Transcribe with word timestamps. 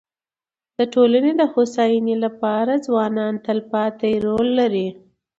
د 0.77 0.79
ټولني 0.93 1.31
د 1.39 1.43
هوسايني 1.53 2.15
لپاره 2.25 2.73
ځوانان 2.85 3.33
تلپاتي 3.47 4.13
رول 4.25 4.47
لري. 4.59 4.87